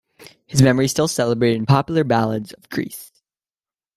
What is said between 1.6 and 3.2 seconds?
popular ballads in Greece.